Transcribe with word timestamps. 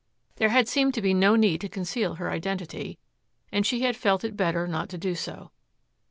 There 0.37 0.49
had 0.49 0.67
seemed 0.67 0.95
to 0.95 1.01
be 1.03 1.13
no 1.13 1.35
need 1.35 1.61
to 1.61 1.69
conceal 1.69 2.15
her 2.15 2.31
identity, 2.31 2.97
and 3.51 3.67
she 3.67 3.81
had 3.81 3.95
felt 3.95 4.23
it 4.23 4.35
better 4.35 4.67
not 4.67 4.89
to 4.89 4.97
do 4.97 5.13
so. 5.13 5.51